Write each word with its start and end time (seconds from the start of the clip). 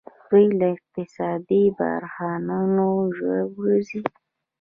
دوی 0.29 0.45
له 0.59 0.67
اقتصادي 0.75 1.63
بحرانونو 1.77 2.87
ژر 3.17 3.39
وځي. 3.59 4.01